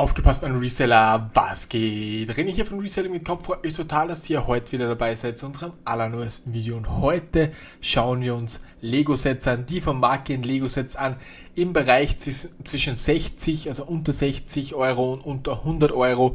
Aufgepasst, 0.00 0.40
mein 0.40 0.56
Reseller, 0.56 1.30
was 1.34 1.68
geht? 1.68 2.30
René 2.30 2.50
hier 2.52 2.64
von 2.64 2.80
Reselling 2.80 3.12
mit 3.12 3.22
Kopf. 3.22 3.44
Freut 3.44 3.62
mich 3.62 3.74
total, 3.74 4.08
dass 4.08 4.30
ihr 4.30 4.46
heute 4.46 4.72
wieder 4.72 4.88
dabei 4.88 5.14
seid 5.14 5.36
zu 5.36 5.44
unserem 5.44 5.72
allerneuesten 5.84 6.54
Video. 6.54 6.78
Und 6.78 6.88
heute 6.88 7.52
schauen 7.82 8.22
wir 8.22 8.34
uns 8.34 8.62
Lego-Sets 8.80 9.46
an, 9.46 9.66
die 9.66 9.82
vom 9.82 10.00
Markt 10.00 10.28
gehen 10.28 10.42
Lego-Sets 10.42 10.96
an, 10.96 11.16
im 11.54 11.74
Bereich 11.74 12.16
zwischen 12.16 12.96
60, 12.96 13.68
also 13.68 13.84
unter 13.84 14.14
60 14.14 14.74
Euro 14.74 15.12
und 15.12 15.20
unter 15.20 15.58
100 15.58 15.92
Euro, 15.92 16.34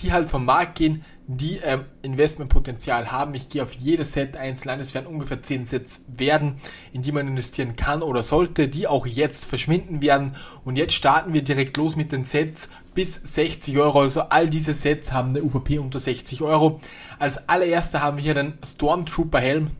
die 0.00 0.10
halt 0.10 0.30
vom 0.30 0.46
Markt 0.46 0.76
gehen, 0.76 1.04
die 1.26 1.58
ähm, 1.58 1.84
Investmentpotenzial 2.02 3.12
haben. 3.12 3.34
Ich 3.34 3.48
gehe 3.48 3.62
auf 3.62 3.74
jedes 3.74 4.12
Set 4.12 4.36
einzeln 4.36 4.70
ein. 4.70 4.80
Es 4.80 4.94
werden 4.94 5.06
ungefähr 5.06 5.40
10 5.40 5.64
Sets 5.64 6.04
werden, 6.08 6.56
in 6.92 7.02
die 7.02 7.12
man 7.12 7.28
investieren 7.28 7.76
kann 7.76 8.02
oder 8.02 8.22
sollte, 8.22 8.68
die 8.68 8.86
auch 8.86 9.06
jetzt 9.06 9.46
verschwinden 9.46 10.02
werden. 10.02 10.36
Und 10.64 10.76
jetzt 10.76 10.94
starten 10.94 11.32
wir 11.32 11.42
direkt 11.42 11.76
los 11.76 11.94
mit 11.94 12.10
den 12.12 12.24
Sets 12.24 12.70
bis 12.94 13.14
60 13.14 13.78
Euro. 13.78 14.00
Also 14.00 14.22
all 14.22 14.48
diese 14.48 14.74
Sets 14.74 15.12
haben 15.12 15.30
eine 15.30 15.42
UVP 15.42 15.78
unter 15.78 16.00
60 16.00 16.42
Euro. 16.42 16.80
Als 17.18 17.48
allererster 17.48 18.02
haben 18.02 18.16
wir 18.16 18.24
hier 18.24 18.34
den 18.34 18.54
Stormtrooper 18.64 19.40
Helm. 19.40 19.70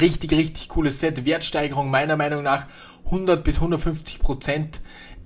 Richtig, 0.00 0.32
richtig 0.32 0.68
cooles 0.68 1.00
Set. 1.00 1.24
Wertsteigerung 1.24 1.90
meiner 1.90 2.16
Meinung 2.16 2.42
nach 2.42 2.66
100 3.06 3.44
bis 3.44 3.56
150 3.56 4.20
Prozent. 4.20 4.80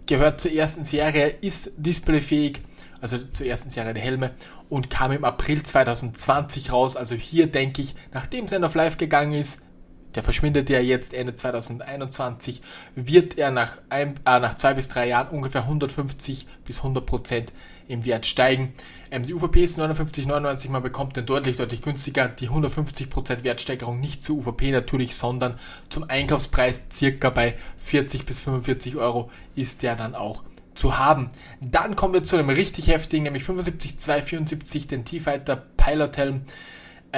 Gehört 0.06 0.40
zur 0.40 0.52
ersten 0.52 0.84
Serie, 0.84 1.28
ist 1.40 1.72
displayfähig 1.76 2.62
also 3.00 3.18
zur 3.18 3.46
ersten 3.46 3.70
Serie 3.70 3.94
der 3.94 4.02
Helme, 4.02 4.32
und 4.68 4.90
kam 4.90 5.12
im 5.12 5.24
April 5.24 5.62
2020 5.62 6.72
raus. 6.72 6.96
Also 6.96 7.14
hier 7.14 7.46
denke 7.46 7.82
ich, 7.82 7.94
nachdem 8.12 8.46
es 8.46 8.52
auf 8.52 8.74
Live 8.74 8.96
gegangen 8.96 9.32
ist, 9.32 9.62
der 10.16 10.24
verschwindet 10.24 10.70
ja 10.70 10.80
jetzt 10.80 11.14
Ende 11.14 11.34
2021, 11.34 12.62
wird 12.94 13.38
er 13.38 13.50
nach, 13.50 13.78
ein, 13.90 14.14
äh, 14.24 14.40
nach 14.40 14.54
zwei 14.54 14.74
bis 14.74 14.88
drei 14.88 15.06
Jahren 15.08 15.28
ungefähr 15.28 15.62
150 15.62 16.46
bis 16.64 16.78
100 16.78 17.06
Prozent 17.06 17.52
im 17.86 18.04
Wert 18.04 18.26
steigen. 18.26 18.74
Ähm, 19.10 19.24
die 19.24 19.34
UVP 19.34 19.62
ist 19.62 19.78
59,99, 19.78 20.70
man 20.70 20.82
bekommt 20.82 21.16
den 21.16 21.26
deutlich, 21.26 21.56
deutlich 21.56 21.82
günstiger. 21.82 22.28
Die 22.28 22.48
150 22.48 23.10
Prozent 23.10 23.44
Wertsteigerung 23.44 24.00
nicht 24.00 24.22
zur 24.22 24.38
UVP 24.38 24.72
natürlich, 24.72 25.14
sondern 25.14 25.58
zum 25.88 26.08
Einkaufspreis 26.08 26.82
circa 26.90 27.30
bei 27.30 27.54
40 27.78 28.26
bis 28.26 28.40
45 28.40 28.96
Euro 28.96 29.30
ist 29.54 29.82
der 29.82 29.94
dann 29.96 30.14
auch 30.14 30.42
zu 30.74 30.98
haben. 30.98 31.30
Dann 31.60 31.96
kommen 31.96 32.14
wir 32.14 32.22
zu 32.22 32.36
einem 32.36 32.50
richtig 32.50 32.88
heftigen, 32.88 33.24
nämlich 33.24 33.44
75274, 33.44 34.86
den 34.88 35.04
T-Fighter 35.04 35.56
Pilot 35.56 36.16
Helm. 36.16 36.42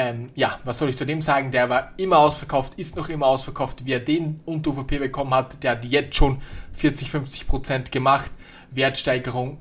Ähm, 0.00 0.28
ja, 0.36 0.60
was 0.62 0.78
soll 0.78 0.90
ich 0.90 0.96
zu 0.96 1.04
dem 1.04 1.20
sagen? 1.20 1.50
Der 1.50 1.68
war 1.68 1.92
immer 1.96 2.20
ausverkauft, 2.20 2.74
ist 2.76 2.94
noch 2.94 3.08
immer 3.08 3.26
ausverkauft. 3.26 3.82
Wer 3.84 3.98
den 3.98 4.40
unter 4.44 4.70
UVP 4.70 5.00
bekommen 5.00 5.34
hat, 5.34 5.60
der 5.64 5.72
hat 5.72 5.84
jetzt 5.84 6.14
schon 6.14 6.40
40, 6.74 7.10
50 7.10 7.48
Prozent 7.48 7.90
gemacht. 7.90 8.30
Wertsteigerung. 8.70 9.58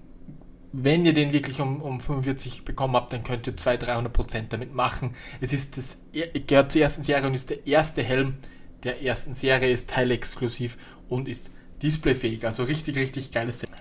Wenn 0.74 1.08
ihr 1.08 1.14
den 1.14 1.34
wirklich 1.34 1.60
um, 1.60 1.82
um 1.82 2.00
45 2.00 2.66
bekommen 2.66 2.96
habt, 2.96 3.14
dann 3.14 3.24
könnt 3.24 3.48
ihr 3.48 3.58
200, 3.58 3.88
300 3.88 4.14
Prozent 4.14 4.54
damit 4.54 4.76
machen. 4.76 5.16
Es 5.42 5.54
ist 5.54 5.76
das, 5.76 5.98
gehört 6.46 6.72
zur 6.72 6.84
ersten 6.84 7.02
Serie 7.02 7.26
und 7.26 7.34
ist 7.34 7.50
der 7.50 7.66
erste 7.66 8.04
Helm 8.04 8.36
der 8.84 9.02
ersten 9.02 9.34
Serie, 9.34 9.72
ist 9.72 9.90
teilexklusiv 9.90 10.78
und 11.10 11.28
ist 11.28 11.50
displayfähig. 11.82 12.46
Also 12.46 12.64
richtig, 12.64 12.96
richtig 12.96 13.32
geiles 13.32 13.62
Set. 13.62 13.72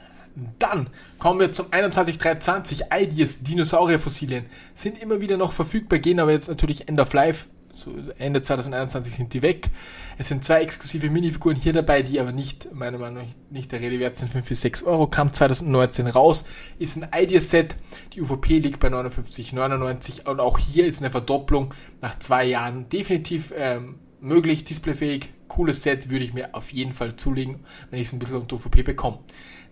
Dann 0.59 0.91
kommen 1.19 1.41
wir 1.41 1.53
zum 1.53 1.67
21320. 1.71 2.87
Ideas 2.95 3.43
Dinosaurierfossilien 3.43 4.47
sind 4.75 5.01
immer 5.03 5.21
wieder 5.21 5.37
noch 5.37 5.53
verfügbar, 5.53 5.99
gehen 5.99 6.21
aber 6.21 6.33
jetzt 6.33 6.49
natürlich 6.49 6.89
End 6.89 7.01
of 7.01 7.13
Life. 7.15 7.47
So 7.77 7.93
Ende 8.17 8.41
2021 8.41 9.15
sind 9.15 9.35
die 9.35 9.43
weg. 9.43 9.69
Es 10.17 10.29
sind 10.29 10.45
zwei 10.45 10.63
exklusive 10.63 11.11
Minifiguren 11.11 11.57
hier 11.57 11.75
dabei, 11.75 12.03
die 12.03 12.19
aber 12.19 12.33
nicht, 12.33 12.73
meiner 12.73 12.99
Meinung 12.99 13.25
nach, 13.25 13.35
nicht 13.51 13.71
der 13.71 13.81
Rede 13.81 13.99
wert 13.99 14.17
sind. 14.17 14.31
5 14.31 14.49
bis 14.49 14.63
6 14.63 14.83
Euro. 14.85 15.07
Kam 15.09 15.33
2019 15.33 16.07
raus. 16.07 16.47
Ist 16.79 16.97
ein 16.97 17.09
Ideas-Set. 17.15 17.77
Die 18.15 18.23
UVP 18.23 18.59
liegt 18.59 18.81
bei 18.81 18.89
59,99 18.89 20.27
und 20.27 20.41
auch 20.41 20.59
hier 20.59 20.87
ist 20.87 21.01
eine 21.01 21.11
Verdopplung 21.11 21.75
nach 22.01 22.19
zwei 22.19 22.47
Jahren 22.47 22.89
definitiv 22.89 23.53
ähm, 23.55 23.97
möglich, 24.21 24.65
displayfähig. 24.65 25.33
Cooles 25.49 25.83
Set 25.83 26.11
würde 26.11 26.25
ich 26.25 26.35
mir 26.35 26.55
auf 26.55 26.73
jeden 26.73 26.93
Fall 26.93 27.17
zulegen, 27.17 27.61
wenn 27.91 28.01
ich 28.01 28.09
es 28.09 28.13
ein 28.13 28.19
bisschen 28.19 28.37
unter 28.37 28.57
UVP 28.57 28.83
bekomme. 28.83 29.21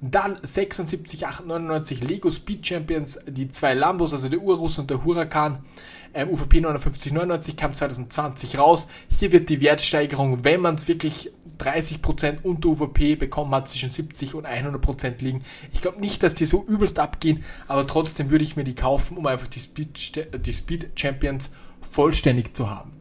Dann 0.00 0.38
76, 0.42 1.26
899 1.26 2.02
Lego 2.02 2.30
Speed 2.30 2.66
Champions, 2.66 3.18
die 3.26 3.50
zwei 3.50 3.74
Lambos, 3.74 4.12
also 4.12 4.28
der 4.28 4.40
Urus 4.40 4.78
und 4.78 4.90
der 4.90 5.04
Huracan. 5.04 5.64
Ähm, 6.12 6.28
UVP 6.28 6.58
59,99 6.58 7.56
kam 7.56 7.72
2020 7.72 8.58
raus. 8.58 8.86
Hier 9.08 9.32
wird 9.32 9.48
die 9.48 9.60
Wertsteigerung, 9.60 10.44
wenn 10.44 10.60
man 10.60 10.76
es 10.76 10.86
wirklich 10.86 11.32
30% 11.58 12.42
unter 12.42 12.68
UVP 12.68 13.16
bekommen 13.16 13.54
hat, 13.54 13.68
zwischen 13.68 13.90
70 13.90 14.34
und 14.34 14.46
100% 14.46 15.14
liegen. 15.20 15.42
Ich 15.72 15.80
glaube 15.80 16.00
nicht, 16.00 16.22
dass 16.22 16.34
die 16.34 16.44
so 16.44 16.64
übelst 16.64 16.98
abgehen, 16.98 17.44
aber 17.66 17.86
trotzdem 17.86 18.30
würde 18.30 18.44
ich 18.44 18.56
mir 18.56 18.64
die 18.64 18.74
kaufen, 18.74 19.16
um 19.16 19.26
einfach 19.26 19.48
die 19.48 19.60
Speed, 19.60 20.28
die 20.46 20.52
Speed 20.52 20.90
Champions 20.96 21.50
vollständig 21.80 22.54
zu 22.54 22.70
haben. 22.70 22.92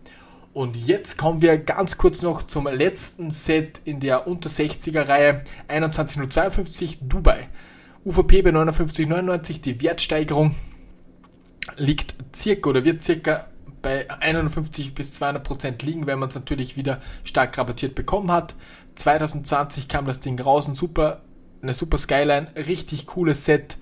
Und 0.53 0.78
jetzt 0.78 1.18
kommen 1.18 1.41
wir 1.41 1.58
ganz 1.58 1.97
kurz 1.97 2.22
noch 2.22 2.44
zum 2.44 2.68
letzten 2.68 3.31
Set 3.31 3.81
in 3.86 4.00
der 4.00 4.28
unter 4.28 4.50
60er 4.50 5.08
Reihe 5.08 5.44
21052 5.68 7.00
Dubai. 7.02 7.50
UVP 8.06 8.44
bei 8.44 8.52
59,99, 8.52 9.62
die 9.62 9.81
Wertsteigerung 9.81 10.56
liegt 11.78 12.14
circa 12.36 12.69
oder 12.69 12.84
wird 12.84 13.02
circa 13.02 13.47
bei 13.81 14.09
150 14.09 14.94
bis 14.94 15.14
200 15.14 15.44
Prozent 15.44 15.84
liegen, 15.84 16.06
wenn 16.06 16.19
man 16.19 16.30
es 16.30 16.36
natürlich 16.36 16.78
wieder 16.78 17.02
stark 17.24 17.58
rabattiert 17.58 17.96
bekommen 17.96 18.31
hat. 18.31 18.56
2020 18.96 19.88
kam 19.88 20.06
das 20.06 20.20
Ding 20.20 20.40
raus, 20.40 20.68
ein 20.68 20.75
super, 20.75 21.22
eine 21.62 21.74
super 21.74 21.97
Skyline, 21.97 22.47
richtig 22.56 23.08
cooles 23.08 23.46
Set. 23.46 23.78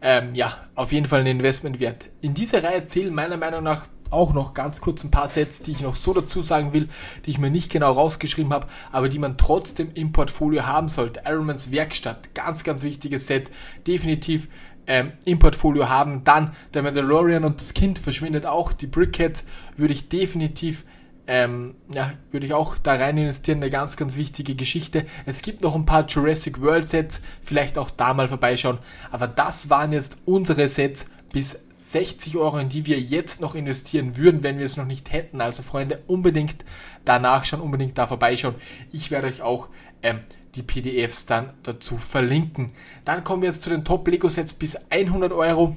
Ähm, 0.00 0.34
ja, 0.34 0.56
auf 0.74 0.92
jeden 0.92 1.06
Fall 1.06 1.20
ein 1.20 1.26
Investment 1.26 1.80
wert. 1.80 2.06
In 2.20 2.34
dieser 2.34 2.62
Reihe 2.62 2.84
zählen 2.84 3.14
meiner 3.14 3.36
Meinung 3.36 3.62
nach 3.62 3.86
auch 4.12 4.32
noch 4.32 4.54
ganz 4.54 4.80
kurz 4.80 5.04
ein 5.04 5.10
paar 5.10 5.28
Sets, 5.28 5.62
die 5.62 5.72
ich 5.72 5.80
noch 5.80 5.96
so 5.96 6.12
dazu 6.12 6.42
sagen 6.42 6.72
will, 6.72 6.88
die 7.24 7.30
ich 7.30 7.38
mir 7.38 7.50
nicht 7.50 7.70
genau 7.70 7.92
rausgeschrieben 7.92 8.52
habe, 8.52 8.66
aber 8.90 9.08
die 9.08 9.18
man 9.18 9.36
trotzdem 9.36 9.90
im 9.94 10.12
Portfolio 10.12 10.66
haben 10.66 10.88
sollte. 10.88 11.22
Ironmans 11.26 11.70
Werkstatt, 11.70 12.34
ganz, 12.34 12.64
ganz 12.64 12.82
wichtiges 12.82 13.26
Set, 13.26 13.50
definitiv 13.86 14.48
ähm, 14.86 15.12
im 15.24 15.38
Portfolio 15.38 15.88
haben. 15.88 16.24
Dann 16.24 16.52
der 16.74 16.82
Mandalorian 16.82 17.44
und 17.44 17.60
das 17.60 17.74
Kind 17.74 17.98
verschwindet 17.98 18.46
auch. 18.46 18.72
Die 18.72 18.86
Brickheads 18.86 19.44
würde 19.76 19.94
ich 19.94 20.08
definitiv 20.08 20.84
ähm, 21.26 21.74
ja, 21.94 22.12
würde 22.30 22.46
ich 22.46 22.52
auch 22.52 22.76
da 22.78 22.94
rein 22.94 23.16
investieren, 23.16 23.58
eine 23.58 23.70
ganz, 23.70 23.96
ganz 23.96 24.16
wichtige 24.16 24.54
Geschichte. 24.54 25.06
Es 25.24 25.42
gibt 25.42 25.62
noch 25.62 25.74
ein 25.74 25.86
paar 25.86 26.06
Jurassic 26.06 26.60
World 26.60 26.86
Sets, 26.86 27.22
vielleicht 27.42 27.78
auch 27.78 27.90
da 27.90 28.12
mal 28.12 28.28
vorbeischauen. 28.28 28.78
Aber 29.10 29.28
das 29.28 29.70
waren 29.70 29.92
jetzt 29.92 30.18
unsere 30.24 30.68
Sets 30.68 31.06
bis 31.32 31.60
60 31.92 32.36
Euro, 32.38 32.58
in 32.58 32.70
die 32.70 32.86
wir 32.86 32.98
jetzt 32.98 33.40
noch 33.40 33.54
investieren 33.54 34.16
würden, 34.16 34.42
wenn 34.42 34.58
wir 34.58 34.64
es 34.64 34.76
noch 34.76 34.86
nicht 34.86 35.12
hätten. 35.12 35.40
Also 35.40 35.62
Freunde, 35.62 36.02
unbedingt 36.06 36.64
da 37.04 37.18
nachschauen, 37.18 37.62
unbedingt 37.62 37.98
da 37.98 38.06
vorbeischauen. 38.06 38.54
Ich 38.92 39.10
werde 39.10 39.26
euch 39.26 39.42
auch 39.42 39.68
ähm, 40.02 40.20
die 40.54 40.62
PDFs 40.62 41.26
dann 41.26 41.50
dazu 41.62 41.98
verlinken. 41.98 42.70
Dann 43.04 43.24
kommen 43.24 43.42
wir 43.42 43.50
jetzt 43.50 43.60
zu 43.60 43.70
den 43.70 43.84
Top 43.84 44.08
Lego 44.08 44.28
Sets 44.28 44.54
bis 44.54 44.76
100 44.90 45.32
Euro. 45.32 45.76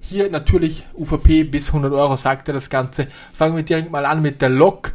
Hier 0.00 0.30
natürlich 0.30 0.86
UVP 0.94 1.44
bis 1.44 1.68
100 1.68 1.92
Euro, 1.92 2.16
sagt 2.16 2.48
er 2.48 2.54
das 2.54 2.70
Ganze. 2.70 3.08
Fangen 3.34 3.54
wir 3.54 3.62
direkt 3.62 3.90
mal 3.90 4.06
an 4.06 4.22
mit 4.22 4.40
der 4.40 4.48
Lok. 4.48 4.94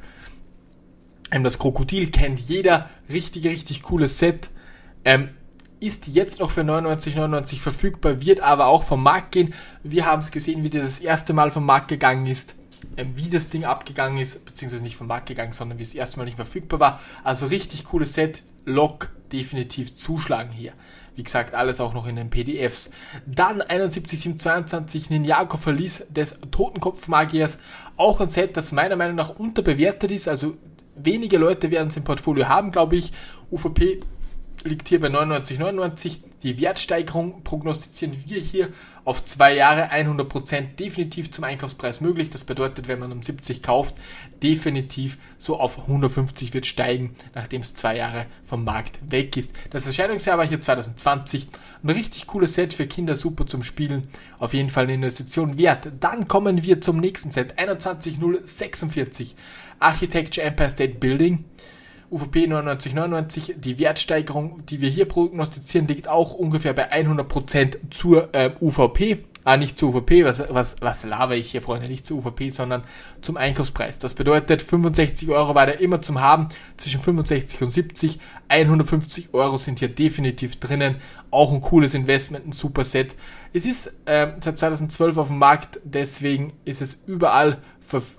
Ähm, 1.32 1.44
das 1.44 1.60
Krokodil 1.60 2.10
kennt 2.10 2.40
jeder. 2.40 2.90
Richtig, 3.08 3.46
richtig 3.46 3.84
cooles 3.84 4.18
Set. 4.18 4.50
Ähm, 5.04 5.30
ist 5.80 6.08
jetzt 6.08 6.40
noch 6.40 6.52
für 6.52 6.62
99,99 6.62 7.60
verfügbar, 7.60 8.22
wird 8.22 8.42
aber 8.42 8.68
auch 8.68 8.84
vom 8.84 9.04
Markt 9.04 9.32
gehen. 9.34 9.54
Wir 9.84 10.06
haben 10.06 10.22
es 10.22 10.32
gesehen, 10.32 10.64
wie 10.64 10.70
das, 10.70 10.84
das 10.84 11.00
erste 11.00 11.34
Mal 11.34 11.52
vom 11.52 11.66
Markt 11.66 11.88
gegangen 11.88 12.26
ist, 12.26 12.56
ähm, 12.98 13.14
wie 13.16 13.30
das 13.30 13.50
Ding 13.50 13.66
abgegangen 13.66 14.18
ist, 14.18 14.46
beziehungsweise 14.46 14.84
nicht 14.84 14.96
vom 14.96 15.08
Markt 15.08 15.28
gegangen, 15.28 15.54
sondern 15.54 15.78
wie 15.78 15.84
es 15.84 15.90
das 15.90 15.96
erste 15.96 16.18
Mal 16.18 16.26
nicht 16.26 16.38
verfügbar 16.38 16.80
war. 16.80 17.02
Also 17.24 17.48
richtig 17.48 17.86
cooles 17.86 18.14
Set, 18.14 18.42
Lock 18.66 19.10
definitiv 19.32 19.96
zuschlagen 19.96 20.52
hier. 20.52 20.74
Wie 21.16 21.24
gesagt, 21.24 21.54
alles 21.54 21.80
auch 21.80 21.94
noch 21.94 22.08
in 22.08 22.18
den 22.18 22.30
PDFs. 22.30 22.92
Dann 23.26 23.62
71722 23.62 25.10
Ninjago 25.10 25.58
Verlies 25.58 26.06
des 26.10 26.40
Totenkopfmagiers. 26.52 27.60
Auch 27.96 28.20
ein 28.20 28.30
Set, 28.30 28.58
das 28.58 28.72
meiner 28.72 28.96
Meinung 28.96 29.16
nach 29.16 29.30
unterbewertet 29.30 30.12
ist. 30.12 30.28
Also 30.28 30.58
wenige 30.96 31.38
Leute 31.38 31.72
werden 31.72 31.88
es 31.88 31.98
im 31.98 32.04
Portfolio 32.04 32.50
haben, 32.50 32.72
glaube 32.72 32.98
ich. 32.98 33.14
UVP 33.50 34.02
liegt 34.66 34.90
hier 34.90 35.00
bei 35.00 35.08
99,99. 35.08 36.18
Die 36.44 36.60
Wertsteigerung 36.60 37.44
prognostizieren 37.44 38.16
wir 38.28 38.40
hier 38.40 38.70
auf 39.04 39.24
zwei 39.26 39.56
Jahre 39.56 39.92
100% 39.92 40.76
definitiv 40.76 41.32
zum 41.32 41.44
Einkaufspreis 41.44 42.02
möglich. 42.02 42.30
Das 42.30 42.44
bedeutet, 42.44 42.88
wenn 42.88 43.00
man 43.00 43.12
um 43.12 43.24
70 43.24 43.64
kauft, 43.64 43.96
definitiv 44.44 45.18
so 45.38 45.60
auf 45.60 45.80
150 45.80 46.54
wird 46.54 46.66
steigen, 46.66 47.16
nachdem 47.34 47.62
es 47.62 47.74
zwei 47.74 47.98
Jahre 47.98 48.26
vom 48.44 48.64
Markt 48.64 49.00
weg 49.10 49.38
ist. 49.38 49.54
Das 49.70 49.88
Erscheinungsjahr 49.88 50.38
war 50.38 50.48
hier 50.48 50.60
2020. 50.60 51.48
Ein 51.84 51.90
richtig 51.90 52.28
cooles 52.28 52.56
Set 52.56 52.74
für 52.74 52.88
Kinder, 52.88 53.16
super 53.16 53.48
zum 53.48 53.64
Spielen. 53.64 54.08
Auf 54.40 54.54
jeden 54.54 54.70
Fall 54.70 54.84
eine 54.84 54.96
Investition 54.96 55.58
wert. 55.58 55.92
Dann 56.00 56.28
kommen 56.28 56.64
wir 56.64 56.82
zum 56.82 57.00
nächsten 57.00 57.32
Set. 57.32 57.58
21046 57.58 59.36
Architecture 59.80 60.46
Empire 60.46 60.70
State 60.70 60.96
Building. 60.96 61.46
UVP 62.16 62.48
9999, 62.48 63.56
die 63.58 63.78
Wertsteigerung, 63.78 64.66
die 64.66 64.80
wir 64.80 64.90
hier 64.90 65.06
prognostizieren, 65.06 65.88
liegt 65.88 66.08
auch 66.08 66.34
ungefähr 66.34 66.74
bei 66.74 66.92
100% 66.94 67.92
zur 67.92 68.34
äh, 68.34 68.52
UVP. 68.62 69.26
Ah, 69.48 69.58
nicht 69.58 69.78
zur 69.78 69.94
UVP, 69.94 70.26
was, 70.26 70.42
was, 70.50 70.76
was 70.82 71.04
laber 71.04 71.36
ich 71.36 71.52
hier, 71.52 71.62
Freunde, 71.62 71.88
nicht 71.88 72.04
zur 72.04 72.18
UVP, 72.18 72.50
sondern 72.50 72.84
zum 73.22 73.38
Einkaufspreis. 73.38 74.00
Das 74.00 74.16
bedeutet, 74.16 74.64
65 74.64 75.30
Euro 75.30 75.54
war 75.54 75.68
der 75.68 75.80
immer 75.80 76.02
zum 76.02 76.20
Haben, 76.20 76.48
zwischen 76.78 77.00
65 77.00 77.62
und 77.62 77.70
70. 77.70 78.20
150 78.48 79.36
Euro 79.36 79.60
sind 79.60 79.78
hier 79.78 79.90
definitiv 79.90 80.60
drinnen. 80.60 80.96
Auch 81.30 81.54
ein 81.54 81.62
cooles 81.62 81.94
Investment, 81.94 82.48
ein 82.48 82.54
super 82.54 82.84
Set. 82.86 83.16
Es 83.54 83.68
ist 83.68 83.94
äh, 84.06 84.32
seit 84.40 84.58
2012 84.58 85.16
auf 85.16 85.28
dem 85.28 85.38
Markt, 85.38 85.80
deswegen 85.84 86.54
ist 86.66 86.82
es 86.82 87.04
überall, 87.06 87.62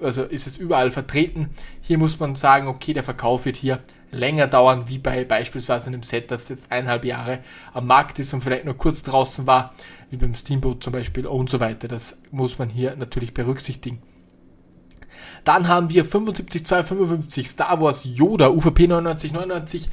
also 0.01 0.23
ist 0.23 0.47
es 0.47 0.57
überall 0.57 0.93
vertreten. 0.93 1.51
Hier 1.81 1.99
muss 1.99 2.21
man 2.21 2.37
sagen, 2.37 2.69
okay, 2.69 2.93
der 2.93 3.03
Verkauf 3.03 3.47
wird 3.47 3.57
hier 3.57 3.81
länger 4.17 4.47
dauern, 4.47 4.85
wie 4.89 4.99
bei 4.99 5.25
beispielsweise 5.25 5.89
einem 5.89 6.03
Set, 6.03 6.31
das 6.31 6.49
jetzt 6.49 6.73
eineinhalb 6.73 7.05
Jahre 7.05 7.41
am 7.73 7.87
Markt 7.87 8.19
ist 8.19 8.35
und 8.35 8.43
vielleicht 8.43 8.65
nur 8.65 8.77
kurz 8.77 9.03
draußen 9.03 9.47
war, 9.47 9.75
wie 10.11 10.17
beim 10.17 10.35
Steamboat 10.35 10.83
zum 10.83 10.93
Beispiel 10.93 11.27
und 11.27 11.51
so 11.51 11.61
weiter. 11.61 11.89
Das 11.89 12.19
muss 12.31 12.59
man 12.59 12.69
hier 12.69 12.97
natürlich 12.97 13.35
berücksichtigen. 13.35 14.03
Dann 15.45 15.69
haben 15.69 15.91
wir 15.91 16.05
75255 16.05 17.49
Star 17.49 17.81
Wars 17.81 18.05
Yoda 18.05 18.49
UVP 18.49 18.89
9999 18.89 19.89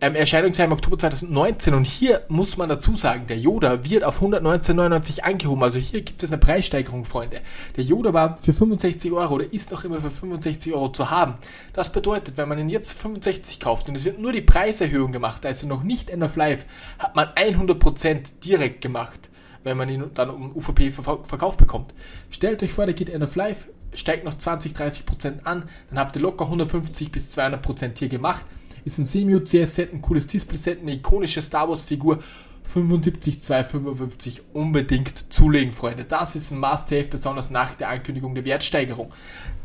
ähm, 0.00 0.14
Erscheinungsjahr 0.14 0.66
im 0.66 0.72
Oktober 0.72 0.98
2019 0.98 1.74
und 1.74 1.86
hier 1.86 2.22
muss 2.28 2.56
man 2.56 2.68
dazu 2.68 2.96
sagen, 2.96 3.26
der 3.26 3.38
Yoda 3.38 3.84
wird 3.84 4.04
auf 4.04 4.20
119,99 4.20 5.20
angehoben. 5.20 5.62
Also 5.62 5.78
hier 5.78 6.02
gibt 6.02 6.22
es 6.22 6.32
eine 6.32 6.38
Preissteigerung, 6.38 7.04
Freunde. 7.04 7.40
Der 7.76 7.84
Yoda 7.84 8.12
war 8.12 8.36
für 8.36 8.52
65 8.52 9.12
Euro 9.12 9.34
oder 9.34 9.52
ist 9.52 9.70
noch 9.70 9.84
immer 9.84 10.00
für 10.00 10.10
65 10.10 10.74
Euro 10.74 10.90
zu 10.90 11.10
haben. 11.10 11.34
Das 11.72 11.92
bedeutet, 11.92 12.36
wenn 12.36 12.48
man 12.48 12.58
ihn 12.58 12.68
jetzt 12.68 12.92
65 12.92 13.60
kauft 13.60 13.88
und 13.88 13.96
es 13.96 14.04
wird 14.04 14.18
nur 14.18 14.32
die 14.32 14.40
Preiserhöhung 14.40 15.12
gemacht, 15.12 15.44
er 15.44 15.54
noch 15.66 15.82
nicht 15.82 16.10
End 16.10 16.22
of 16.22 16.36
Life, 16.36 16.66
hat 16.98 17.14
man 17.14 17.28
100% 17.28 18.40
direkt 18.44 18.80
gemacht, 18.80 19.30
wenn 19.62 19.76
man 19.76 19.88
ihn 19.88 20.10
dann 20.14 20.30
um 20.30 20.54
UVP 20.54 20.90
verkauft 20.90 21.58
bekommt. 21.58 21.94
Stellt 22.30 22.62
euch 22.62 22.72
vor, 22.72 22.86
der 22.86 22.94
geht 22.94 23.08
End 23.08 23.22
of 23.22 23.36
Life, 23.36 23.68
steigt 23.94 24.24
noch 24.24 24.34
20, 24.34 24.72
30% 24.72 25.44
an, 25.44 25.68
dann 25.88 25.98
habt 25.98 26.16
ihr 26.16 26.22
locker 26.22 26.44
150 26.44 27.12
bis 27.12 27.38
200% 27.38 27.98
hier 27.98 28.08
gemacht 28.08 28.44
ist 28.84 28.98
ein 28.98 29.04
Semi-UCS-Set, 29.04 29.92
ein 29.92 30.02
cooles 30.02 30.26
Display-Set, 30.26 30.80
eine 30.80 30.94
ikonische 30.94 31.42
Star 31.42 31.68
Wars-Figur. 31.68 32.18
75,255 32.64 34.40
unbedingt 34.54 35.32
zulegen, 35.32 35.72
Freunde. 35.72 36.04
Das 36.04 36.34
ist 36.34 36.50
ein 36.50 36.58
Must-Have, 36.58 37.08
besonders 37.10 37.50
nach 37.50 37.74
der 37.74 37.90
Ankündigung 37.90 38.34
der 38.34 38.44
Wertsteigerung. 38.44 39.12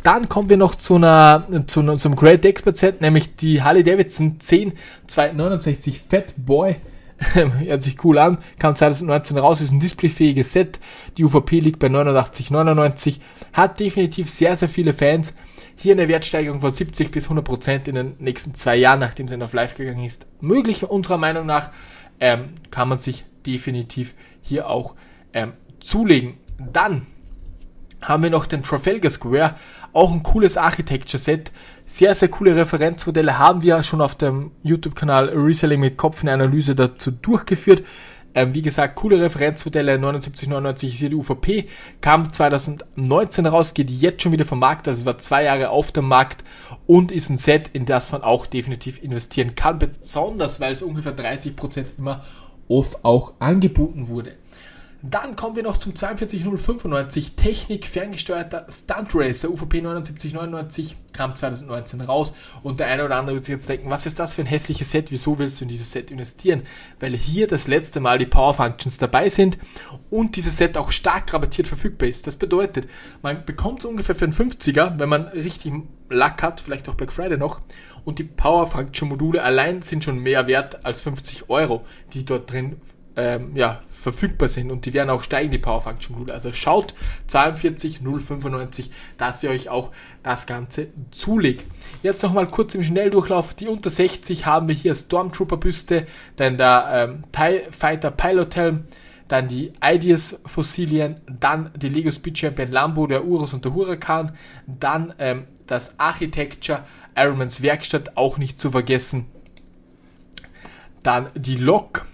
Dann 0.03 0.27
kommen 0.29 0.49
wir 0.49 0.57
noch 0.57 0.75
zu 0.75 0.95
einer, 0.95 1.47
zu 1.67 1.79
einem, 1.79 1.97
zum 1.97 2.15
Great 2.15 2.45
Expert 2.45 2.77
Set, 2.77 3.01
nämlich 3.01 3.35
die 3.35 3.61
Harley 3.63 3.83
Davidson 3.83 4.39
10 4.39 4.73
269 5.07 6.03
Fat 6.09 6.33
Boy. 6.37 6.75
Hört 7.33 7.83
sich 7.83 8.03
cool 8.03 8.17
an. 8.17 8.37
Kam 8.59 8.75
2019 8.75 9.37
raus, 9.37 9.61
ist 9.61 9.71
ein 9.71 9.79
displayfähiges 9.79 10.53
Set. 10.53 10.79
Die 11.17 11.23
UVP 11.23 11.59
liegt 11.59 11.79
bei 11.79 11.87
89,99. 11.87 13.17
Hat 13.51 13.79
definitiv 13.79 14.29
sehr, 14.29 14.55
sehr 14.55 14.69
viele 14.69 14.93
Fans. 14.93 15.33
Hier 15.81 15.93
eine 15.93 16.09
Wertsteigerung 16.09 16.59
von 16.59 16.73
70 16.73 17.09
bis 17.09 17.23
100 17.23 17.45
Prozent 17.45 17.87
in 17.87 17.95
den 17.95 18.15
nächsten 18.19 18.53
zwei 18.53 18.75
Jahren, 18.75 18.99
nachdem 18.99 19.27
es 19.27 19.41
auf 19.41 19.53
Live 19.53 19.75
gegangen 19.75 20.03
ist, 20.03 20.27
möglich. 20.41 20.83
Unserer 20.83 21.17
Meinung 21.17 21.45
nach 21.45 21.71
ähm, 22.19 22.49
kann 22.69 22.89
man 22.89 22.97
sich 22.97 23.23
definitiv 23.45 24.13
hier 24.41 24.69
auch 24.69 24.95
ähm, 25.31 25.53
zulegen. 25.79 26.33
Dann 26.57 27.07
haben 28.01 28.23
wir 28.23 28.29
noch 28.29 28.45
den 28.45 28.61
Trafalgar 28.61 29.09
Square, 29.09 29.55
auch 29.93 30.11
ein 30.11 30.21
cooles 30.21 30.57
Architecture-Set. 30.57 31.53
Sehr, 31.85 32.13
sehr 32.13 32.27
coole 32.27 32.57
Referenzmodelle 32.57 33.39
haben 33.39 33.63
wir 33.63 33.81
schon 33.83 34.01
auf 34.01 34.15
dem 34.15 34.51
YouTube-Kanal 34.63 35.29
Reselling 35.29 35.79
mit 35.79 35.95
Kopf 35.95 36.23
in 36.23 36.27
Analyse 36.27 36.75
dazu 36.75 37.09
durchgeführt. 37.09 37.83
Ähm, 38.35 38.53
wie 38.53 38.61
gesagt, 38.61 38.95
coole 38.95 39.19
Referenzmodelle, 39.19 39.93
7999 39.93 40.93
ist 40.93 40.99
hier 40.99 41.09
die 41.09 41.15
UVP, 41.15 41.67
kam 41.99 42.31
2019 42.31 43.45
raus, 43.47 43.73
geht 43.73 43.89
jetzt 43.89 44.21
schon 44.21 44.31
wieder 44.31 44.45
vom 44.45 44.59
Markt, 44.59 44.87
also 44.87 45.05
war 45.05 45.17
zwei 45.17 45.43
Jahre 45.43 45.69
auf 45.69 45.91
dem 45.91 46.07
Markt 46.07 46.43
und 46.85 47.11
ist 47.11 47.29
ein 47.29 47.37
Set, 47.37 47.69
in 47.73 47.85
das 47.85 48.11
man 48.11 48.21
auch 48.21 48.45
definitiv 48.45 49.01
investieren 49.01 49.55
kann, 49.55 49.79
besonders 49.79 50.59
weil 50.59 50.73
es 50.73 50.83
ungefähr 50.83 51.15
30% 51.15 51.85
immer 51.97 52.23
off 52.67 52.99
auch 53.03 53.33
angeboten 53.39 54.07
wurde. 54.07 54.33
Dann 55.01 55.37
kommen 55.37 55.55
wir 55.55 55.63
noch 55.63 55.77
zum 55.77 55.95
42095 55.95 57.37
Technik 57.37 57.85
ferngesteuerter 57.85 58.65
Stunt 58.69 59.15
Racer 59.15 59.49
UVP 59.49 59.77
7999 59.77 60.97
kam 61.13 61.33
2019 61.33 62.01
raus 62.01 62.33
und 62.63 62.81
der 62.81 62.87
eine 62.87 63.05
oder 63.05 63.15
andere 63.15 63.35
wird 63.35 63.45
sich 63.45 63.53
jetzt 63.53 63.69
denken, 63.69 63.89
was 63.89 64.05
ist 64.05 64.19
das 64.19 64.35
für 64.35 64.41
ein 64.41 64.47
hässliches 64.47 64.91
Set, 64.91 65.09
wieso 65.09 65.39
willst 65.39 65.61
du 65.61 65.65
in 65.65 65.69
dieses 65.69 65.93
Set 65.93 66.11
investieren? 66.11 66.63
Weil 66.99 67.15
hier 67.15 67.47
das 67.47 67.67
letzte 67.67 68.01
Mal 68.01 68.17
die 68.17 68.25
Power 68.25 68.53
Functions 68.53 68.97
dabei 68.97 69.29
sind 69.29 69.57
und 70.09 70.35
dieses 70.35 70.57
Set 70.57 70.77
auch 70.77 70.91
stark 70.91 71.33
rabattiert 71.33 71.67
verfügbar 71.67 72.09
ist. 72.09 72.27
Das 72.27 72.35
bedeutet, 72.35 72.89
man 73.21 73.45
bekommt 73.45 73.79
es 73.79 73.85
ungefähr 73.85 74.15
für 74.15 74.25
einen 74.25 74.33
50er, 74.33 74.99
wenn 74.99 75.09
man 75.09 75.27
richtig 75.29 75.71
Lack 76.09 76.43
hat, 76.43 76.59
vielleicht 76.59 76.89
auch 76.89 76.95
Black 76.95 77.13
Friday 77.13 77.37
noch 77.37 77.61
und 78.03 78.19
die 78.19 78.25
Power 78.25 78.67
Function 78.67 79.07
Module 79.07 79.41
allein 79.43 79.81
sind 79.81 80.03
schon 80.03 80.19
mehr 80.19 80.47
wert 80.47 80.83
als 80.83 80.99
50 80.99 81.49
Euro, 81.49 81.85
die 82.13 82.25
dort 82.25 82.51
drin 82.51 82.81
ähm, 83.19 83.55
ja, 83.55 83.81
verfügbar 83.91 84.47
sind 84.47 84.71
und 84.71 84.85
die 84.85 84.93
werden 84.93 85.09
auch 85.09 85.23
steigen, 85.23 85.51
die 85.51 85.57
Power 85.57 85.81
Function 85.81 86.15
Module. 86.15 86.33
Also 86.33 86.51
schaut 86.53 86.95
42095, 87.27 88.91
dass 89.17 89.43
ihr 89.43 89.49
euch 89.49 89.69
auch 89.69 89.91
das 90.23 90.47
Ganze 90.47 90.87
zulegt. 91.11 91.65
Jetzt 92.01 92.23
nochmal 92.23 92.47
kurz 92.47 92.75
im 92.75 92.83
Schnelldurchlauf. 92.83 93.53
Die 93.53 93.67
unter 93.67 93.89
60 93.89 94.45
haben 94.45 94.69
wir 94.69 94.75
hier 94.75 94.95
Stormtrooper 94.95 95.57
Büste, 95.57 96.07
dann 96.37 96.57
der 96.57 96.89
ähm, 96.93 97.23
TIE 97.31 97.61
Fighter 97.71 98.11
Pilot 98.11 98.55
Helm, 98.55 98.85
dann 99.27 99.47
die 99.47 99.73
Ideas 99.83 100.39
Fossilien, 100.45 101.21
dann 101.27 101.71
die 101.75 101.89
Lego 101.89 102.11
Speed 102.11 102.37
Champion 102.37 102.71
Lambo, 102.71 103.05
der 103.05 103.25
Urus 103.25 103.53
und 103.53 103.65
der 103.65 103.73
Huracan, 103.73 104.31
dann 104.65 105.13
ähm, 105.19 105.45
das 105.67 105.99
Architecture 105.99 106.83
Ironmans 107.15 107.61
Werkstatt, 107.61 108.15
auch 108.15 108.37
nicht 108.37 108.59
zu 108.59 108.71
vergessen. 108.71 109.25
Dann 111.03 111.29
die 111.35 111.57
Lok, 111.57 112.05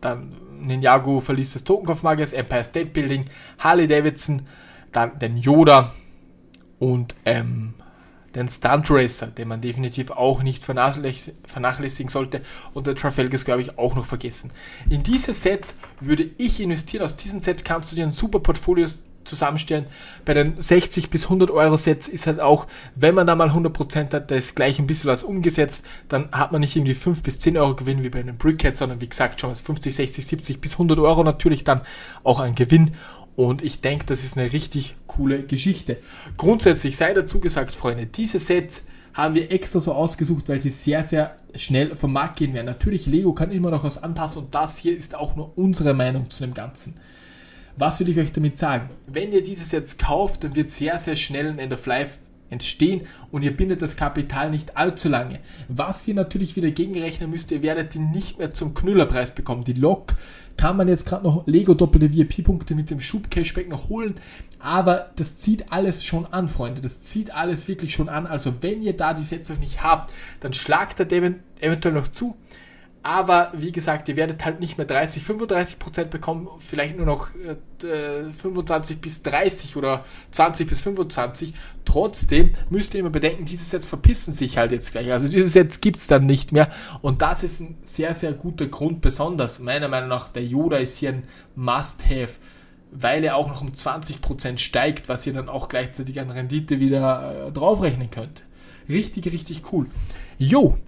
dann 0.00 0.36
Ninjago 0.60 1.20
verließ 1.20 1.52
das 1.52 1.64
Totenkopfmagiers, 1.64 2.32
Empire 2.32 2.64
State 2.64 2.90
Building, 2.90 3.26
Harley 3.58 3.86
Davidson, 3.86 4.42
dann 4.92 5.18
den 5.18 5.36
Yoda 5.36 5.92
und 6.78 7.14
ähm, 7.24 7.74
den 8.34 8.48
Stunt 8.48 8.90
Racer, 8.90 9.28
den 9.28 9.48
man 9.48 9.62
definitiv 9.62 10.10
auch 10.10 10.42
nicht 10.42 10.62
vernachlässigen 10.62 12.10
sollte 12.10 12.42
und 12.74 12.86
der 12.86 12.94
Trafalgar 12.94 13.40
glaube 13.40 13.62
ich 13.62 13.78
auch 13.78 13.94
noch 13.94 14.04
vergessen. 14.04 14.52
In 14.90 15.02
diese 15.02 15.32
Sets 15.32 15.78
würde 16.00 16.30
ich 16.36 16.60
investieren. 16.60 17.02
Aus 17.02 17.16
diesen 17.16 17.40
Sets 17.40 17.64
kannst 17.64 17.90
du 17.90 17.96
dir 17.96 18.04
ein 18.04 18.12
super 18.12 18.40
Portfolio 18.40 18.86
zusammenstellen. 19.26 19.86
Bei 20.24 20.34
den 20.34 20.60
60 20.60 21.10
bis 21.10 21.24
100 21.24 21.50
Euro 21.50 21.76
Sets 21.76 22.08
ist 22.08 22.26
halt 22.26 22.40
auch, 22.40 22.66
wenn 22.94 23.14
man 23.14 23.26
da 23.26 23.34
mal 23.34 23.50
100% 23.50 24.12
hat, 24.12 24.30
da 24.30 24.34
ist 24.34 24.56
gleich 24.56 24.78
ein 24.78 24.86
bisschen 24.86 25.10
was 25.10 25.22
umgesetzt, 25.22 25.84
dann 26.08 26.30
hat 26.32 26.52
man 26.52 26.60
nicht 26.60 26.76
irgendwie 26.76 26.94
5 26.94 27.22
bis 27.22 27.40
10 27.40 27.56
Euro 27.56 27.74
Gewinn 27.74 28.02
wie 28.02 28.10
bei 28.10 28.20
einem 28.20 28.38
Brickhead, 28.38 28.76
sondern 28.76 29.00
wie 29.00 29.08
gesagt 29.08 29.40
schon 29.40 29.54
50, 29.54 29.94
60, 29.94 30.26
70 30.26 30.60
bis 30.60 30.72
100 30.72 30.98
Euro 30.98 31.22
natürlich 31.24 31.64
dann 31.64 31.82
auch 32.24 32.40
ein 32.40 32.54
Gewinn. 32.54 32.92
Und 33.36 33.62
ich 33.62 33.82
denke, 33.82 34.06
das 34.06 34.24
ist 34.24 34.38
eine 34.38 34.52
richtig 34.52 34.96
coole 35.06 35.42
Geschichte. 35.42 35.98
Grundsätzlich 36.38 36.96
sei 36.96 37.12
dazu 37.12 37.38
gesagt, 37.38 37.74
Freunde, 37.74 38.06
diese 38.06 38.38
Sets 38.38 38.84
haben 39.16 39.34
wir 39.34 39.50
extra 39.50 39.80
so 39.80 39.94
ausgesucht, 39.94 40.48
weil 40.48 40.60
sie 40.60 40.70
sehr, 40.70 41.02
sehr 41.02 41.36
schnell 41.54 41.96
vom 41.96 42.12
Markt 42.12 42.36
gehen 42.36 42.52
werden. 42.52 42.66
Natürlich, 42.66 43.06
Lego 43.06 43.32
kann 43.32 43.50
immer 43.50 43.70
noch 43.70 43.84
was 43.84 44.02
anpassen 44.02 44.44
und 44.44 44.54
das 44.54 44.76
hier 44.76 44.96
ist 44.96 45.14
auch 45.14 45.36
nur 45.36 45.56
unsere 45.56 45.94
Meinung 45.94 46.28
zu 46.28 46.44
dem 46.44 46.52
Ganzen. 46.52 46.96
Was 47.78 48.00
will 48.00 48.08
ich 48.08 48.18
euch 48.18 48.32
damit 48.32 48.56
sagen? 48.56 48.88
Wenn 49.06 49.32
ihr 49.32 49.42
dieses 49.42 49.70
jetzt 49.70 49.98
kauft, 49.98 50.44
dann 50.44 50.54
wird 50.54 50.70
sehr, 50.70 50.98
sehr 50.98 51.14
schnell 51.14 51.48
ein 51.48 51.58
End 51.58 51.74
of 51.74 51.84
Life 51.84 52.18
entstehen 52.48 53.02
und 53.30 53.42
ihr 53.42 53.54
bindet 53.54 53.82
das 53.82 53.96
Kapital 53.96 54.50
nicht 54.50 54.78
allzu 54.78 55.10
lange. 55.10 55.40
Was 55.68 56.08
ihr 56.08 56.14
natürlich 56.14 56.56
wieder 56.56 56.70
gegenrechnen 56.70 57.28
müsst, 57.28 57.50
ihr 57.50 57.62
werdet 57.62 57.92
die 57.92 57.98
nicht 57.98 58.38
mehr 58.38 58.54
zum 58.54 58.72
Knüllerpreis 58.72 59.32
bekommen. 59.32 59.64
Die 59.64 59.74
Lok 59.74 60.14
kann 60.56 60.78
man 60.78 60.88
jetzt 60.88 61.04
gerade 61.04 61.24
noch 61.24 61.46
Lego 61.46 61.74
doppelte 61.74 62.10
VIP-Punkte 62.10 62.74
mit 62.74 62.88
dem 62.88 63.00
Schub-Cashback 63.00 63.68
noch 63.68 63.90
holen, 63.90 64.14
aber 64.58 65.10
das 65.16 65.36
zieht 65.36 65.70
alles 65.70 66.02
schon 66.02 66.24
an, 66.24 66.48
Freunde. 66.48 66.80
Das 66.80 67.02
zieht 67.02 67.34
alles 67.34 67.68
wirklich 67.68 67.92
schon 67.92 68.08
an. 68.08 68.26
Also 68.26 68.54
wenn 68.62 68.80
ihr 68.80 68.96
da 68.96 69.12
die 69.12 69.24
Sätze 69.24 69.52
noch 69.52 69.60
nicht 69.60 69.82
habt, 69.82 70.14
dann 70.40 70.54
schlagt 70.54 70.98
das 70.98 71.08
eventuell 71.60 71.94
noch 71.94 72.08
zu. 72.08 72.36
Aber 73.06 73.52
wie 73.54 73.70
gesagt, 73.70 74.08
ihr 74.08 74.16
werdet 74.16 74.44
halt 74.44 74.58
nicht 74.58 74.78
mehr 74.78 74.86
30, 74.86 75.22
35 75.22 75.78
Prozent 75.78 76.10
bekommen, 76.10 76.48
vielleicht 76.58 76.96
nur 76.96 77.06
noch 77.06 77.28
äh, 77.36 78.32
25 78.32 79.00
bis 79.00 79.22
30 79.22 79.76
oder 79.76 80.04
20 80.32 80.68
bis 80.68 80.80
25. 80.80 81.54
Trotzdem 81.84 82.54
müsst 82.68 82.94
ihr 82.94 83.00
immer 83.00 83.10
bedenken, 83.10 83.44
diese 83.44 83.62
Sets 83.62 83.86
verpissen 83.86 84.32
sich 84.32 84.58
halt 84.58 84.72
jetzt 84.72 84.90
gleich. 84.90 85.12
Also 85.12 85.28
diese 85.28 85.48
Sets 85.48 85.80
gibt's 85.80 86.08
dann 86.08 86.26
nicht 86.26 86.50
mehr. 86.50 86.68
Und 87.00 87.22
das 87.22 87.44
ist 87.44 87.60
ein 87.60 87.78
sehr, 87.84 88.12
sehr 88.12 88.32
guter 88.32 88.66
Grund. 88.66 89.02
Besonders 89.02 89.60
meiner 89.60 89.86
Meinung 89.86 90.08
nach, 90.08 90.28
der 90.28 90.44
Yoda 90.44 90.78
ist 90.78 90.98
hier 90.98 91.10
ein 91.10 91.22
Must-Have 91.54 92.40
weil 92.98 93.24
er 93.24 93.36
auch 93.36 93.48
noch 93.48 93.62
um 93.62 93.74
20 93.74 94.20
Prozent 94.20 94.60
steigt, 94.60 95.08
was 95.08 95.26
ihr 95.26 95.32
dann 95.32 95.48
auch 95.48 95.68
gleichzeitig 95.68 96.18
an 96.20 96.30
Rendite 96.30 96.80
wieder 96.80 97.48
äh, 97.48 97.52
draufrechnen 97.52 98.10
könnt. 98.10 98.44
Richtig, 98.88 99.26
richtig 99.32 99.70
cool. 99.72 99.86
Jo, 100.38 100.78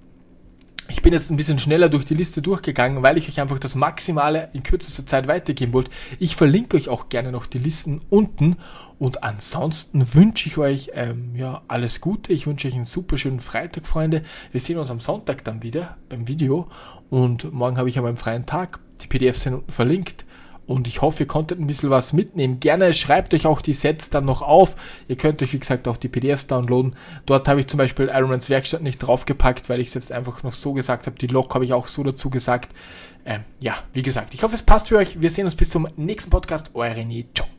ich 0.99 1.03
bin 1.03 1.13
jetzt 1.13 1.31
ein 1.31 1.37
bisschen 1.37 1.61
schneller 1.61 1.89
durch 1.89 2.05
die 2.05 2.17
Liste 2.17 2.43
durchgegangen, 2.43 3.05
weil 3.05 3.19
ich 3.19 3.29
euch 3.29 3.41
einfach 3.41 3.61
das 3.61 3.77
Maximale 3.77 4.49
in 4.53 4.65
kürzester 4.65 5.07
Zeit 5.07 5.29
weitergeben 5.29 5.73
wollte. 5.73 5.93
Ich 6.19 6.35
verlinke 6.35 6.77
euch 6.77 6.89
auch 6.89 7.09
gerne 7.09 7.31
noch 7.31 7.47
die 7.47 7.59
Listen 7.59 8.01
unten 8.11 8.57
und 8.99 9.23
ansonsten 9.23 10.13
wünsche 10.13 10.49
ich 10.49 10.59
euch 10.59 10.91
ähm, 10.95 11.37
ja 11.37 11.63
alles 11.69 12.01
Gute. 12.01 12.33
Ich 12.33 12.49
wünsche 12.49 12.67
euch 12.67 12.75
einen 12.75 12.85
super 12.85 13.17
schönen 13.17 13.39
Freitag, 13.39 13.87
Freunde. 13.87 14.25
Wir 14.51 14.61
sehen 14.61 14.77
uns 14.77 14.91
am 14.91 14.99
Sonntag 14.99 15.45
dann 15.45 15.63
wieder 15.63 15.99
beim 16.09 16.27
Video 16.27 16.69
und 17.11 17.53
morgen 17.53 17.79
habe 17.79 17.89
ich 17.89 17.97
aber 17.97 18.09
einen 18.09 18.17
freien 18.17 18.45
Tag. 18.45 18.81
Die 19.01 19.07
PDFs 19.07 19.45
sind 19.45 19.55
unten 19.55 19.71
verlinkt. 19.71 20.25
Und 20.69 20.87
ich 20.87 21.01
hoffe, 21.01 21.25
ihr 21.25 21.27
konntet 21.27 21.59
ein 21.59 21.67
bisschen 21.67 21.89
was 21.89 22.13
mitnehmen. 22.13 22.61
Gerne 22.61 22.93
schreibt 22.93 23.33
euch 23.33 23.47
auch 23.47 23.63
die 23.63 23.73
Sets 23.73 24.11
dann 24.11 24.27
noch 24.27 24.43
auf. 24.43 24.77
Ihr 25.09 25.17
könnt 25.17 25.43
euch, 25.43 25.55
wie 25.55 25.59
gesagt, 25.59 25.89
auch 25.89 25.97
die 25.97 26.09
PDFs 26.09 26.47
downloaden. 26.47 26.95
Dort 27.25 27.49
habe 27.49 27.59
ich 27.59 27.69
zum 27.69 27.79
Beispiel 27.79 28.11
Ironmans 28.13 28.51
Werkstatt 28.51 28.83
nicht 28.83 28.99
draufgepackt, 28.99 29.71
weil 29.71 29.81
ich 29.81 29.89
es 29.89 29.95
jetzt 29.95 30.13
einfach 30.13 30.43
noch 30.43 30.53
so 30.53 30.75
gesagt 30.75 31.07
habe. 31.07 31.17
Die 31.19 31.27
Log 31.27 31.55
habe 31.55 31.65
ich 31.65 31.73
auch 31.73 31.87
so 31.87 32.05
dazu 32.05 32.29
gesagt. 32.29 32.71
Ähm, 33.25 33.45
ja, 33.61 33.77
wie 33.95 34.03
gesagt, 34.03 34.35
ich 34.35 34.43
hoffe, 34.43 34.55
es 34.55 34.63
passt 34.63 34.89
für 34.89 34.99
euch. 34.99 35.21
Wir 35.21 35.31
sehen 35.31 35.47
uns 35.47 35.57
bis 35.57 35.71
zum 35.71 35.89
nächsten 35.97 36.31
Podcast. 36.31 36.73
Euer 36.75 36.93
René. 36.95 37.25
Ciao. 37.35 37.58